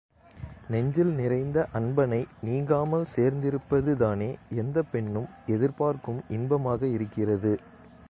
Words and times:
நெஞ்சில் 0.69 1.11
நிறைந்த 1.11 1.67
அன்பனை 1.73 2.19
நீங்காமல் 2.41 3.05
சேர்ந்திருப்பதுதானே 3.15 4.31
எந்தப் 4.55 4.91
பெண்ணும், 4.91 5.29
எதிர்பார்க்கும் 5.47 6.23
இன்பமாக 6.29 6.85
இருக்கிறது! 6.87 7.53